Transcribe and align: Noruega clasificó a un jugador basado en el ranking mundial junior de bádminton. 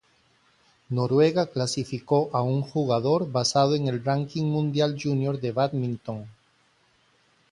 Noruega 0.89 1.45
clasificó 1.45 2.31
a 2.33 2.41
un 2.41 2.63
jugador 2.63 3.31
basado 3.31 3.75
en 3.75 3.87
el 3.87 4.03
ranking 4.03 4.45
mundial 4.45 4.97
junior 4.99 5.39
de 5.39 5.51
bádminton. 5.51 6.25